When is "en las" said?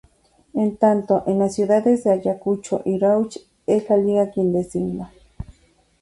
1.27-1.53